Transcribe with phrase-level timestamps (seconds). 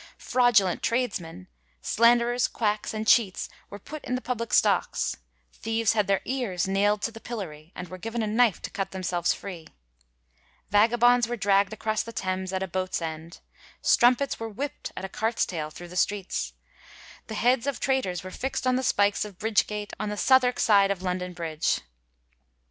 [0.17, 1.47] Fraudulent tradesmen,
[1.79, 5.15] slanderers, quacks and cheats were put in the public stocks;
[5.53, 8.89] thieves had their ears naild to the pillory, and were given a knife to cut
[8.89, 9.67] themselves free;
[10.71, 13.41] vagabonds were dragd across the Thames at a boat's end;
[13.83, 16.53] strum pets were whipt at a cart's tail thru the streets;
[17.27, 20.59] the heads of traitors were fixt on the spikes of Bridge Gate on the Southwark
[20.59, 21.79] side of London Bridge.